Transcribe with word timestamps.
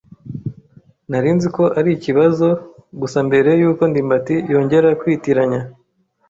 Nari 1.09 1.29
nzi 1.35 1.47
ko 1.55 1.63
ari 1.79 1.89
ikibazo 1.97 2.47
gusa 3.01 3.17
mbere 3.27 3.49
yuko 3.61 3.83
ndimbati 3.91 4.35
yongera 4.51 4.87
kwitiranya. 5.01 5.59